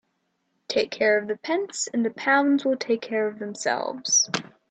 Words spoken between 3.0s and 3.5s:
care of